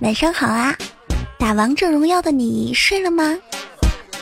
[0.00, 0.76] 晚上好啊！
[1.40, 3.36] 打王者荣耀的你睡了吗？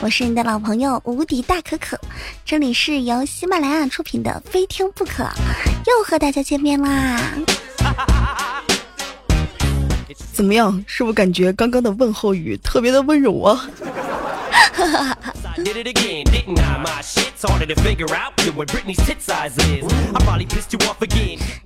[0.00, 2.00] 我是你的老朋友无敌大可可，
[2.46, 5.24] 这里是由喜马拉雅出品的《非听不可》，
[5.86, 7.20] 又和大家见面啦！
[10.32, 10.82] 怎么样？
[10.86, 13.68] 是不是感觉刚刚的问候语特别的温柔啊？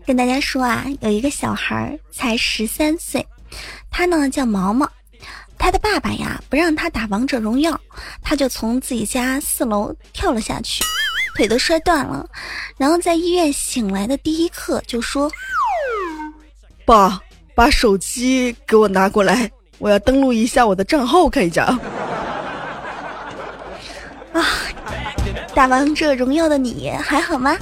[0.04, 3.24] 跟大家说啊，有一个小孩才十三岁，
[3.90, 4.90] 他呢叫毛毛，
[5.58, 7.78] 他的爸爸呀不让他打王者荣耀，
[8.22, 10.82] 他就从自己家四楼跳了下去，
[11.34, 12.28] 腿都摔断了，
[12.76, 15.30] 然后在医院醒来的第一刻就说
[16.86, 17.20] ：“爸，
[17.54, 21.64] 把手机给我拿过来，我要登录一下我的账号看一下。”
[24.32, 24.46] 啊，
[25.52, 27.56] 打王者荣耀的你还好吗？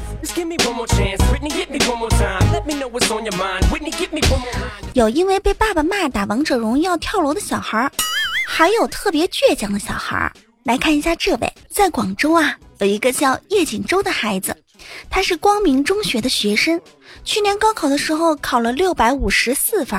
[4.93, 7.91] 有因为被爸爸骂打王者荣耀跳楼的小孩，
[8.47, 10.31] 还有特别倔强的小孩。
[10.65, 14.55] 来看一下这位，在广州啊，有一个叫叶锦州的孩子，
[15.09, 16.79] 他是光明中学的学生，
[17.25, 19.99] 去年高考的时候考了六百五十四分，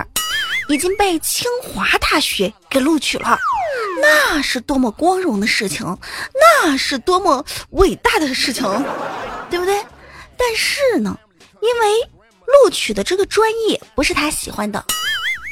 [0.70, 3.38] 已经被清华大学给录取了。
[4.02, 5.98] 那是多么光荣的事情，
[6.34, 8.64] 那是多么伟大的事情，
[9.50, 9.84] 对不对？
[10.38, 11.18] 但是呢，
[11.62, 12.10] 因为
[12.46, 14.84] 录取的这个专业不是他喜欢的，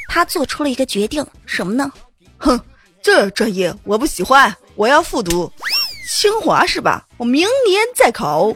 [0.08, 1.90] 他做出了一个决定，什么呢？
[2.38, 2.60] 哼，
[3.02, 5.52] 这专业我不喜欢，我要复读。
[6.10, 7.06] 清华是吧？
[7.18, 8.52] 我明年再考。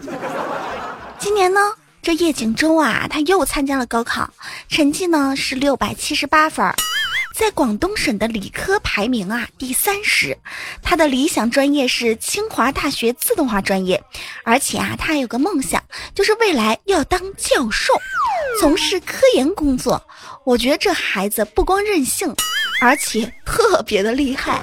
[1.19, 1.61] 今年呢，
[2.01, 4.29] 这叶景洲啊，他又参加了高考，
[4.69, 6.75] 成绩呢是六百七十八分。
[7.35, 10.37] 在广东省的理科排名啊第三十，
[10.83, 14.03] 他的理想专业是清华大学自动化专业，
[14.45, 15.83] 而且啊他还有个梦想，
[16.15, 17.95] 就是未来要当教授，
[18.61, 20.01] 从事科研工作。
[20.45, 22.35] 我觉得这孩子不光任性，
[22.81, 24.61] 而且特别的厉害，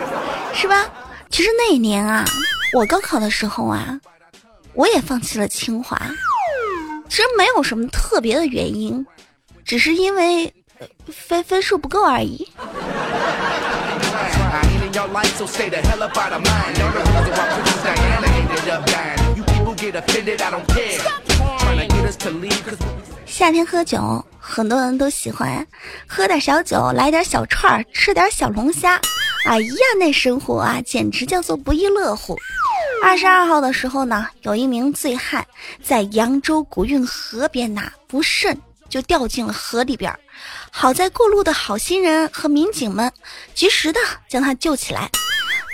[0.54, 0.88] 是吧？
[1.30, 2.24] 其实那一年啊，
[2.74, 4.00] 我高考的时候啊，
[4.74, 6.00] 我也放弃了清华，
[7.10, 9.06] 其实没有什么特别的原因，
[9.66, 10.54] 只是因为。
[11.08, 12.48] 分分数不够而已。
[23.26, 25.66] 夏天喝酒，很多人都喜欢
[26.08, 29.00] 喝点小酒，来点小串，吃点小龙虾。
[29.46, 32.38] 哎呀，那生活啊，简直叫做不亦乐乎。
[33.02, 35.46] 二十二号的时候呢，有一名醉汉
[35.82, 40.14] 在扬州古运河边呐，不慎就掉进了河里边。
[40.72, 43.12] 好在过路的好心人和民警们
[43.54, 45.10] 及时的将他救起来，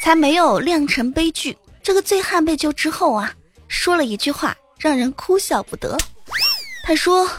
[0.02, 1.58] 才没有酿成悲剧。
[1.84, 3.32] 这个醉汉被救之后啊，
[3.68, 5.98] 说了一句话，让人哭笑不得。
[6.84, 7.30] 他说：“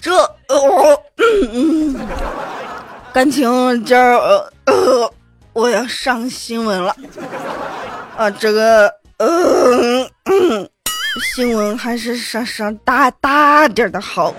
[0.00, 0.14] 这
[0.48, 1.02] 呃，
[3.12, 4.16] 感情今儿
[4.66, 5.14] 呃，
[5.52, 6.96] 我要上新闻了
[8.16, 10.10] 啊，这个呃，
[11.34, 14.34] 新闻还是上上大大点的好。”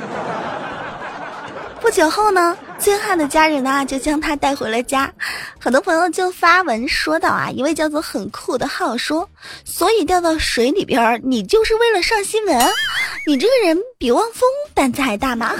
[1.83, 5.13] 不久后呢，醉汉的家人呢就将他带回了家。
[5.59, 9.29] 很多朋友就发文说道啊，一位叫做很酷的号说，
[9.65, 12.57] 所以掉到水里边，你就是为了上新闻？
[13.27, 15.53] 你这个人比汪峰胆子还大吗？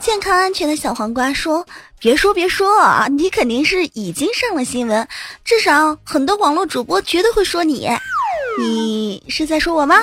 [0.00, 1.64] 健康安全的小黄瓜说，
[2.00, 5.06] 别说别说啊，你肯定是已经上了新闻，
[5.44, 7.88] 至少很多网络主播绝对会说你。
[8.58, 10.02] 你是在说我吗？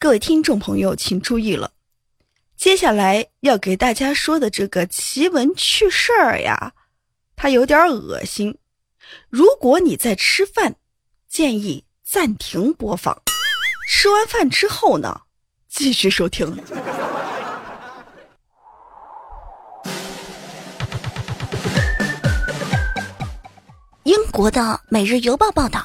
[0.00, 1.72] 各位听众朋友，请注意了，
[2.56, 6.72] 接下来要给大家说的这个奇闻趣事儿呀，
[7.34, 8.56] 它有点恶心。
[9.28, 10.76] 如果你在吃饭，
[11.28, 13.20] 建议暂停播放。
[13.88, 15.22] 吃完饭之后呢，
[15.68, 16.56] 继续收听。
[24.04, 25.84] 英国的《每日邮报》报道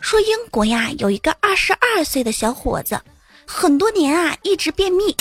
[0.00, 2.98] 说，英国呀有一个二十二岁的小伙子。
[3.52, 5.14] 很多年啊，一直便秘，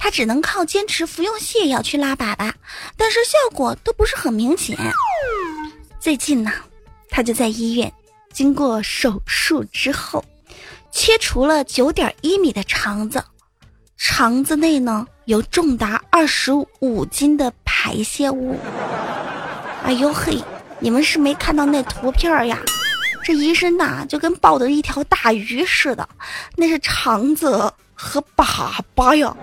[0.00, 2.52] 他只能靠坚持服用泻药去拉粑粑，
[2.96, 4.76] 但是效果都不是很明显。
[6.00, 6.50] 最近呢，
[7.08, 7.90] 他就在医院
[8.32, 10.24] 经过手术之后，
[10.90, 13.22] 切除了九点一米的肠子，
[13.96, 18.58] 肠子内呢有重达二十五斤的排泄物。
[19.84, 20.42] 哎呦嘿，
[20.80, 22.58] 你们是没看到那图片呀？
[23.24, 26.08] 这医生呐，就跟抱的一条大鱼似的，
[26.56, 29.36] 那是肠子和粑粑呀。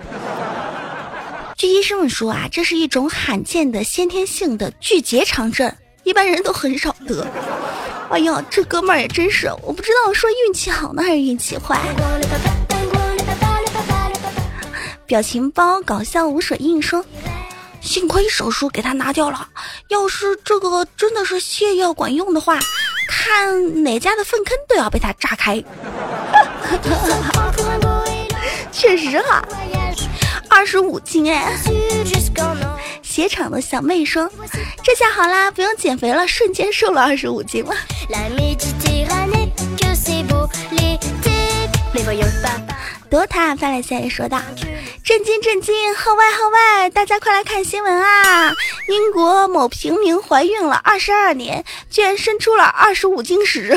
[1.56, 5.74] 据医生们说啊，这是一种罕见的先天性的巨结肠症，
[6.04, 7.26] 一般人都很少得。
[8.10, 11.80] 哎呀，这哥们儿也真是，我不知道说运气好呢还是运气坏。
[15.06, 17.04] 表情包搞笑无水印说
[17.82, 19.48] ：“幸亏手术给他拿掉了，
[19.88, 22.60] 要是这个真的是泻药管用的话，
[23.10, 25.62] 看哪家的粪坑都要被他炸开。
[28.72, 29.44] ”确实哈，
[30.48, 31.58] 二十五斤哎。
[33.02, 34.30] 鞋厂的小妹说
[34.84, 37.74] ：“这下好啦，不用减肥了，瞬间瘦了二十五斤了。”
[43.10, 44.40] 多塔发来消息说道
[45.10, 48.54] ：“震惊震惊，号外号外，大家快来看新闻啊！
[48.88, 53.74] 英国某平民怀孕了二十二年，居然生出了二十五斤屎。”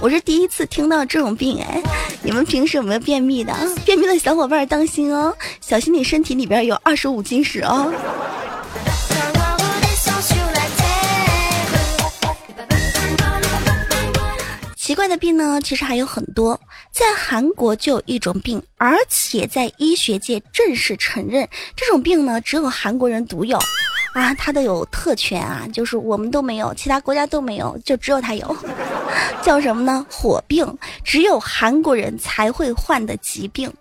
[0.00, 1.82] 我是第一次听到这种病哎，
[2.22, 3.52] 你们平时有没有便秘的？
[3.84, 7.92] 便秘的小伙伴当心哦，小心你身体里边有二十五斤屎哦。
[14.98, 16.60] 怪的病呢，其实还有很多。
[16.90, 23.56] 在韩国就有一种病，而且在医学界正式承认，这种病呢只有韩国人独有。
[24.12, 28.56] 啊，他都有特权啊，就是我们都没有，其他国家都没有，就只有他有，
[29.40, 30.04] 叫什么呢？
[30.10, 30.66] 火病，
[31.04, 33.72] 只有韩国人才会患的疾病。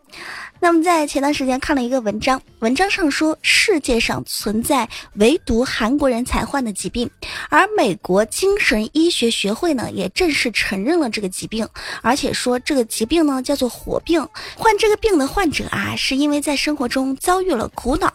[0.59, 7.09] 那么在前段时间看了一个文章，文章上说世界上存在唯独韩国人才患的疾病，
[7.49, 11.67] 而美国精神医学学会呢也正式承认了这个疾病，
[12.01, 18.11] 而且说这个疾病呢叫做火病，患这个病的患者啊是因为在生活中遭遇了苦恼。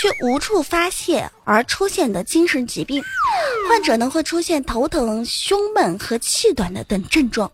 [0.00, 3.00] 却无处发泄而出现的精神疾病，
[3.68, 7.50] 患者呢会出现头疼、胸闷和气短的等症状。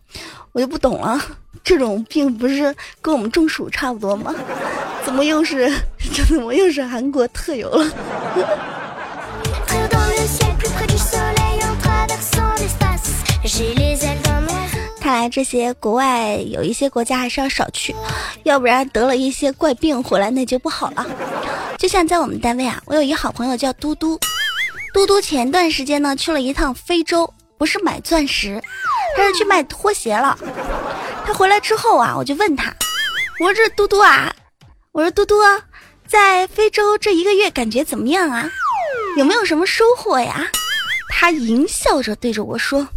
[0.51, 1.21] 我就不懂了，
[1.63, 4.33] 这种病不是跟我们中暑差不多吗？
[5.05, 5.71] 怎么又是
[6.13, 7.89] 这 怎么又是韩国特有了？
[14.99, 17.95] 看来这些国外有一些国家还是要少去，
[18.43, 21.05] 要不然得了一些怪病回来那就不好了。
[21.77, 24.19] 就像在我们单位啊，我有一个好朋友叫嘟嘟，
[24.93, 28.61] 嘟嘟前段时间呢去了一趟非洲，不是买钻石，
[29.15, 30.37] 他是去卖拖鞋了。
[31.25, 32.73] 他回来之后啊，我就问他，
[33.39, 34.33] 我说这嘟嘟啊，
[34.91, 35.61] 我说嘟嘟，啊
[36.07, 38.49] 在非洲这一个月感觉怎么样啊？
[39.17, 40.47] 有没有什么收获呀？
[41.11, 42.87] 他淫笑着对着我说。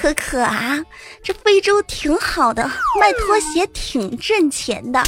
[0.00, 0.78] 可可啊，
[1.22, 2.62] 这非洲挺好的，
[3.00, 5.02] 卖拖鞋挺挣钱的，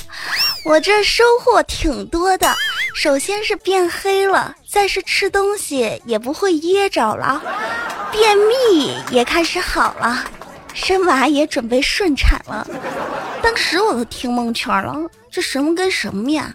[0.65, 2.55] 我这收获挺多的。
[2.95, 7.41] 首先是变黑了，再是吃东西也不会噎着了，
[8.11, 10.25] 便秘也开始好了，
[10.75, 12.67] 生娃也准备顺产了。
[13.43, 14.95] 当时我都听蒙圈了，
[15.31, 16.53] 这什么跟什么呀？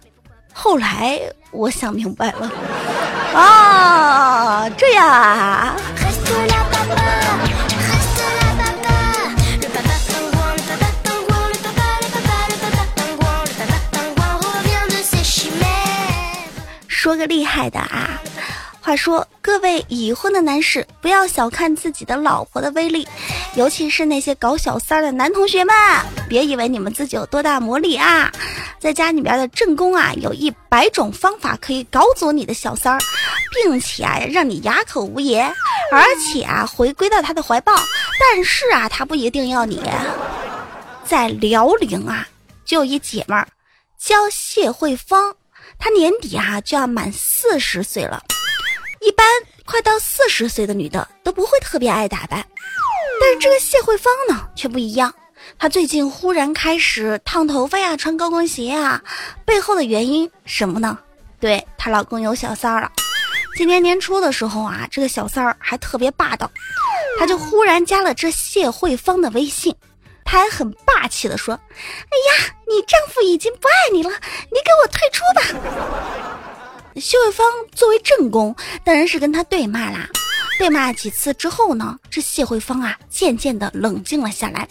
[0.53, 1.19] 后来
[1.51, 2.51] 我想明白了，
[3.33, 5.75] 啊，这样啊。
[17.03, 18.21] 说个厉害的啊！
[18.79, 23.05] 话说，各位已婚的男士，不要小看自己的老婆的威力，
[23.55, 25.75] 尤其是那些搞小三儿的男同学们，
[26.29, 28.31] 别以为你们自己有多大魔力啊！
[28.79, 33.00] 在家里边的正宫啊，有一百种方法可以搞走你的小三儿，
[33.53, 35.53] 并且啊，让你哑口无言，
[35.91, 37.74] 而且啊，回归到他的怀抱。
[38.17, 39.83] 但是啊，他不一定要你。
[41.03, 42.25] 在辽宁啊，
[42.63, 43.45] 就有一姐们儿
[44.00, 45.36] 叫谢慧芳。
[45.80, 48.24] 她年底啊就要满四十岁了，
[49.01, 49.25] 一般
[49.65, 52.46] 快到四十岁的女的都不会特别爱打扮，
[53.20, 55.13] 但是这个谢慧芳呢却不一样，
[55.58, 59.01] 她最近忽然开始烫头发呀，穿高跟鞋呀，
[59.46, 60.98] 背后的原因什么呢？
[61.39, 62.92] 对她老公有小三儿了。
[63.56, 66.50] 今年年初的时候啊，这个小三儿还特别霸道，
[67.20, 69.75] 他就忽然加了这谢慧芳的微信。
[70.34, 71.54] 还很霸气的说
[72.10, 75.42] ：“哎呀，你丈夫已经不爱你了，你给我退出吧。”
[77.00, 80.10] 谢慧芳作为正宫，当然是跟他对骂啦。
[80.58, 84.68] 对骂几次之后呢，这谢慧芳啊，渐渐的冷静了下来。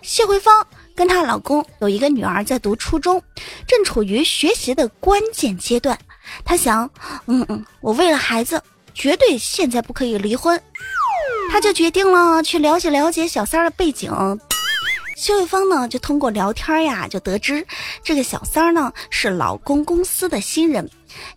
[0.00, 3.22] 谢慧芳跟她老公有一个女儿在读初中，
[3.66, 5.98] 正处于学习的关键阶段。
[6.42, 6.88] 她想，
[7.26, 8.62] 嗯嗯，我为了孩子，
[8.94, 10.58] 绝对现在不可以离婚。
[11.50, 14.10] 她就决定了去了解了解小三的背景。
[15.16, 17.66] 秀慧芳呢，就通过聊天呀，就得知
[18.02, 20.88] 这个小三儿呢是老公公司的新人，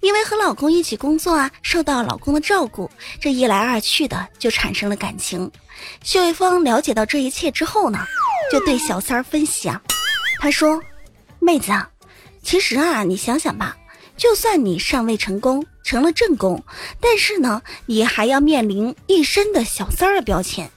[0.02, 2.90] 因为和老公一起工作啊，受到老公的照顾，
[3.20, 5.52] 这一来二去的就产生了感情。
[6.04, 8.00] 秀慧芳了解到这一切之后呢，
[8.52, 9.82] 就对小三儿分析啊，
[10.40, 10.82] 他说
[11.40, 11.90] ：“妹子啊，
[12.42, 13.78] 其实啊，你想想吧，
[14.18, 16.64] 就算你尚未成功成了正宫，
[17.00, 20.72] 但是呢，你还要面临一身的小三儿的标签。”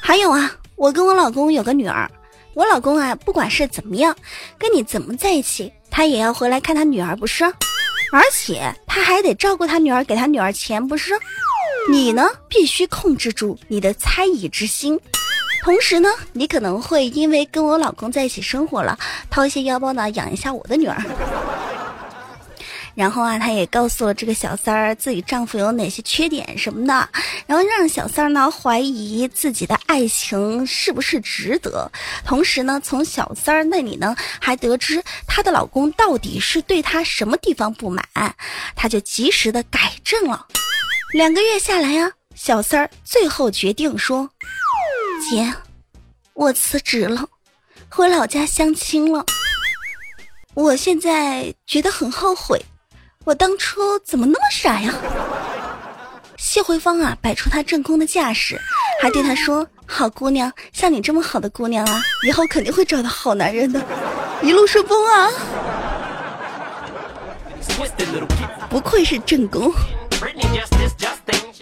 [0.00, 2.08] 还有啊，我跟我老公有个女儿，
[2.52, 4.14] 我老公啊，不管是怎么样，
[4.58, 7.44] 跟你怎么在一起，他也要回来看他女儿，不是？
[8.12, 11.14] 而且他还得照顾他女儿，给他女儿钱，不是？
[11.90, 15.00] 你呢，必须控制住你的猜疑之心。
[15.62, 18.98] 同时呢，你可能会因为跟我老公在一起生活了，
[19.30, 21.02] 掏一些腰包呢，养一下我的女儿。
[22.96, 27.08] 然后啊，她也告诉了这个小三儿自己丈夫有哪些缺点什么的，
[27.46, 31.92] 然后让小三儿呢怀疑自己的爱情是不是值得。
[32.24, 38.02] 同时呢，从小三儿那里呢还得知她的老公到底是对她什么地方不满，
[38.74, 40.46] 她就及时的改正了。
[41.12, 44.30] 两个月下来呀，小三儿最后决定说
[45.30, 45.52] ：“姐，
[46.32, 47.28] 我辞职了，
[47.90, 49.22] 回老家相亲了。
[50.54, 52.58] 我现在觉得很后悔。”
[53.26, 54.94] 我当初怎么那么傻呀？
[56.36, 58.56] 谢慧芳啊，摆出她正宫的架势，
[59.02, 63.84] 还对她说：“好姑娘，像你这么好的姑娘啊，以后肯定会找到好男人的，
[64.42, 65.28] 一路顺风啊！”
[68.70, 69.74] 不愧是正宫。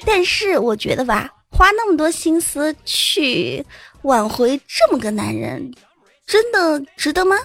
[0.05, 3.65] 但是我觉得吧，花那么多心思去
[4.03, 5.73] 挽回这么个男人。
[6.27, 7.37] 真的值得吗？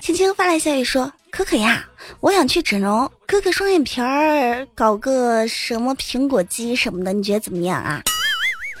[0.00, 1.84] 青青发来消息说：“可可呀，
[2.20, 8.00] 我想去整容，割个双眼皮儿，搞个什么苹果肌什么的，你觉得怎么样啊？”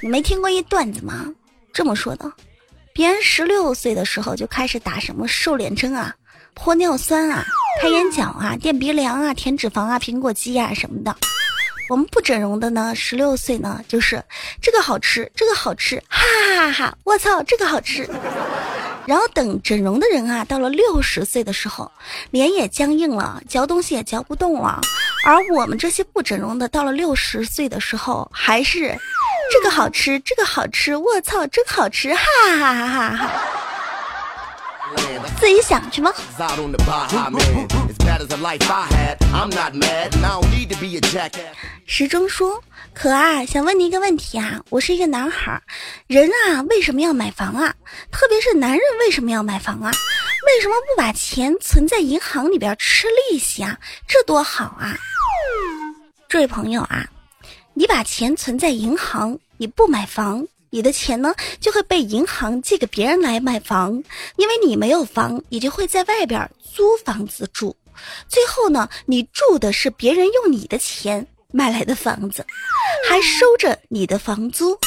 [0.00, 1.26] 你没听过一段子吗？
[1.72, 2.30] 这么说的：
[2.92, 6.14] 别人十六岁的时候就开始打什么瘦脸针啊、
[6.54, 7.44] 玻尿酸啊、
[7.82, 11.14] 开眼角啊、垫鼻梁啊、填脂肪啊、苹果肌啊什么的。
[11.88, 14.22] 我们不整容的呢，十六岁呢，就是
[14.60, 16.98] 这个好吃，这个好吃，哈哈哈哈！
[17.02, 18.08] 我操，这个好吃。
[19.06, 21.90] 然后等整容的人啊，到了六十岁的时候，
[22.30, 24.82] 脸也僵硬了，嚼东西也嚼不动了。
[25.24, 28.94] 而我们这些不整容的，到了六十岁的时候，还是
[29.50, 32.22] 这个好吃，这个好吃，我操，真好吃，哈
[32.58, 33.30] 哈哈哈哈！
[35.40, 36.12] 自己想去吗？
[41.90, 45.60] 时钟说：“可啊，想问你一个问题啊，我是一个男孩，
[46.06, 47.74] 人啊为什么要买房啊？
[48.12, 49.90] 特别是男人为什么要买房啊？
[50.46, 53.80] 为什么不把钱存在银行里边吃利息啊？
[54.06, 54.94] 这多好啊！
[56.28, 57.08] 这位朋友啊，
[57.72, 64.04] 你把钱存在银行，你不买房。”你的钱呢，就会被银行借给别人来买房，
[64.36, 67.74] 因为你没有房，你就会在外边租房子住。
[68.28, 72.44] 最后呢，你住的是别人用你的钱买来的房子，
[73.08, 74.78] 还收着你的房租，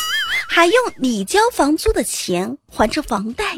[0.48, 3.58] 还用你交房租的钱还着房贷。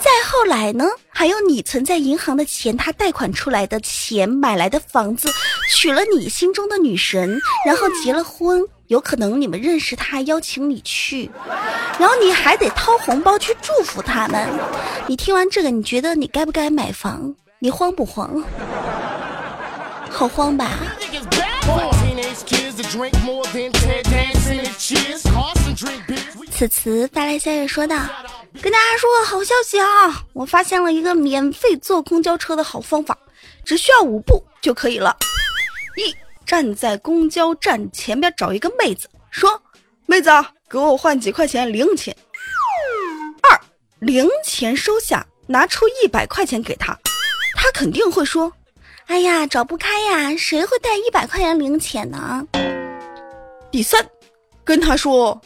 [0.00, 5.28] 再后来呢，还有你存在银行的钱，他贷款出来的钱买来的房子，
[5.70, 8.60] 娶了你心中的女神，然后结了婚。
[8.88, 11.30] 有可能你们认识他，邀请你去，
[12.00, 14.48] 然后你还得掏红包去祝福他们。
[15.06, 17.32] 你听完这个，你觉得你该不该买房？
[17.60, 18.42] 你慌不慌？
[20.10, 20.70] 好慌吧？
[26.50, 27.96] 此词发来消息说道
[28.62, 33.16] ：“跟大家说个好消息啊，我发现了一个免费坐公交车的好方法，
[33.64, 35.16] 只需要五步就可以了。
[35.96, 36.14] 一。”
[36.46, 39.60] 站在公交站前边找一个妹子，说
[40.06, 40.30] ：“妹子，
[40.70, 42.16] 给我换几块钱零钱。”
[43.42, 43.60] 二
[43.98, 46.96] 零钱收下，拿出一百块钱给他，
[47.56, 48.52] 他肯定会说
[49.06, 52.46] ：“哎呀，找不开呀，谁会带一百块钱零钱呢？”
[53.70, 54.04] 第三，
[54.64, 55.40] 跟他说：“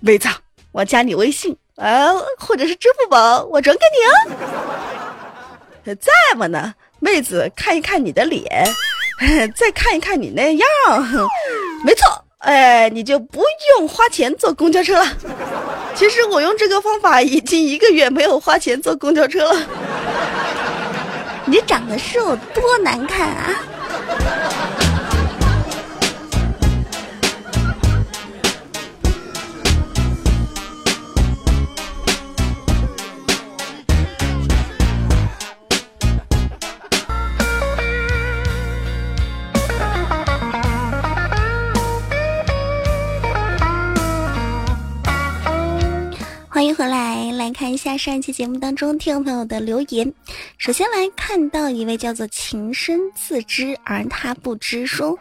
[0.00, 0.28] 妹子，
[0.72, 6.74] 我加你微信啊，或者是支付宝，我转给你啊。”在吗呢？
[7.00, 8.44] 妹子看一看你的脸。
[9.56, 10.66] 再看一看你那样，
[11.84, 13.42] 没错，哎，你就不
[13.76, 15.06] 用花钱坐公交车了。
[15.94, 19.60] 其实我用这个方法已经一个月没有花钱坐公交车了。
[21.50, 23.56] 你长得是有多难看啊！
[47.72, 50.12] 一下上一期节目当中听众朋友的留言。
[50.58, 55.18] 首先来看到一位叫做“情深自知而他不知”说：“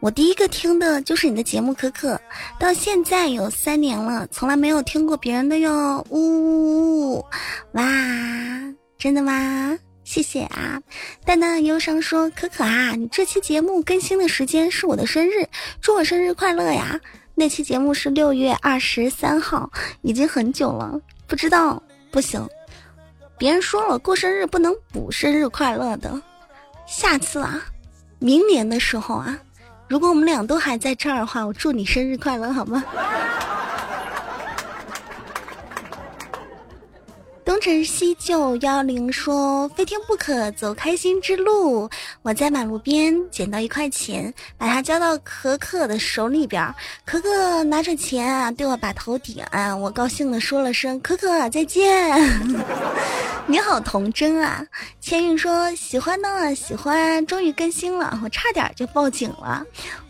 [0.00, 2.20] 我第一个听的就是你的节目，可可，
[2.58, 7.24] 到现在有三年了，从来没有听过别人的哟。”呜，
[7.72, 7.84] 哇，
[8.98, 9.78] 真的吗？
[10.04, 10.80] 谢谢啊！
[11.24, 15.46] 淡淡的忧伤说：“可可啊，你这期节目更新的时间是我的生日，
[15.80, 17.00] 祝我生日快乐呀！
[17.34, 19.70] 那期节目是六月二十三号，
[20.02, 21.82] 已经很久了，不知道
[22.12, 22.46] 不行。
[23.38, 26.22] 别人说了，过生日不能补生日快乐的。
[26.86, 27.60] 下次啊，
[28.20, 29.36] 明年的时候啊，
[29.88, 32.84] 如果我们俩都还在这儿的话，我祝你生日快乐，好吗？”
[37.62, 41.88] 晨曦九幺零说：“非听不可，走开心之路。”
[42.22, 46.74] 我在马路边捡到一块钱，把它交到可可的手里边。
[47.04, 49.46] 可可拿着钱啊，对我把头点，
[49.80, 52.20] 我高兴的说了声：“可可再见。
[53.46, 54.66] ”你好童真啊！
[55.00, 59.64] 千韵说：“喜欢呢，喜欢。”终于更新了，我差点就报警了。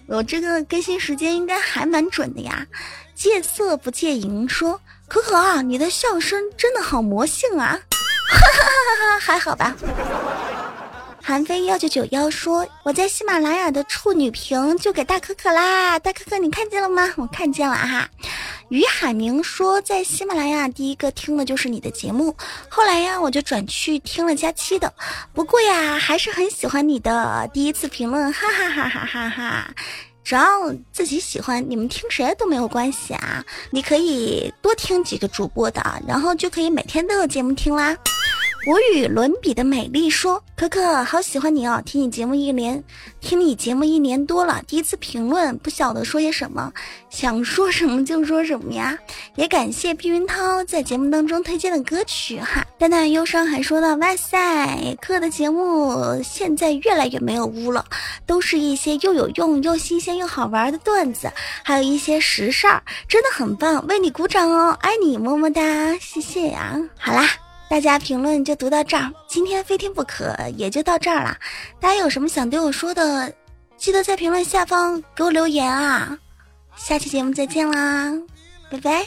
[0.06, 2.66] 我这个更新时间应该还蛮准的呀。
[3.14, 4.80] 戒色不戒淫说。
[5.12, 7.78] 可可啊，你的笑声真的好魔性啊！
[8.30, 9.76] 哈哈哈哈还好吧。
[11.22, 17.12] 韩飞幺九九幺说：“我在喜马拉雅的处女屏就给大可可啦，大可可你看见了吗？
[17.18, 18.08] 我看见了哈。”
[18.70, 22.34] 于海明说：“在喜马拉雅第一个听的就是你的节目，
[22.70, 24.90] 后来呀我就转去听了佳期的，
[25.34, 29.70] 不过呀还是很喜欢你的第一次评论，哈哈哈哈哈哈。”
[30.24, 30.42] 只要
[30.92, 33.44] 自己喜欢，你们听谁都没有关系啊！
[33.70, 37.96] 你可以多听几个主播的，然后就可以每天都有节目听啦。
[38.64, 42.80] 无与伦比的美丽说：“可可好喜欢你哦，听你节目一年，
[43.20, 46.72] 听你节目一年多了，第一次评论不晓得说些什么，
[47.10, 48.96] 想说什么就说什么呀。
[49.34, 52.64] 也感谢碧云涛在节目当中推荐的歌曲哈。
[52.78, 57.84] 淡淡忧伤还说到：哇塞，可的节目现在越来越没有污了，
[58.26, 61.28] 都是一些又有用又新鲜又好玩的段子，
[61.64, 66.80] 还有一些实事儿，真的很棒，为你鼓掌哦，爱你么么哒，谢谢呀。
[66.96, 67.28] 好啦。”
[67.72, 71.34] 大家评论就读到这儿，今天非听不可也就到这儿了。
[71.80, 73.32] 大家有什么想对我说的，
[73.78, 76.18] 记得在评论下方给我留言啊！
[76.76, 78.12] 下期节目再见啦，
[78.70, 79.06] 拜拜。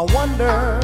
[0.00, 0.79] I wonder